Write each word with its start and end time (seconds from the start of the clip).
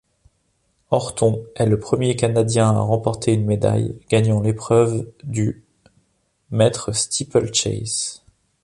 Orton 0.89 1.43
est 1.53 1.67
le 1.67 1.79
premier 1.79 2.15
Canadien 2.15 2.71
à 2.71 2.79
remporter 2.79 3.33
une 3.33 3.45
médaille, 3.45 3.99
gagnant 4.09 4.41
l'épreuve 4.41 5.07
du 5.23 5.63
mètres 6.49 6.91
steeplechase. 6.91 8.23